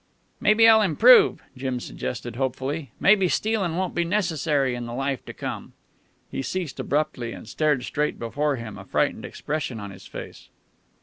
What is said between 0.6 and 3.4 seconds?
I'll improve," Jim suggested hopefully. "Maybe